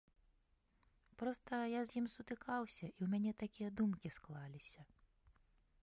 [1.21, 4.81] Проста я з ім сутыкаўся і ў мяне такія думкі склаліся.